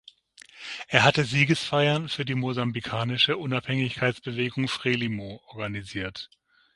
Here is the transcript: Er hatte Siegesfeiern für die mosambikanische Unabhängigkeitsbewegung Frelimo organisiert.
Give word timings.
Er 0.87 1.03
hatte 1.03 1.25
Siegesfeiern 1.25 2.09
für 2.09 2.25
die 2.25 2.33
mosambikanische 2.33 3.37
Unabhängigkeitsbewegung 3.37 4.67
Frelimo 4.67 5.43
organisiert. 5.49 6.27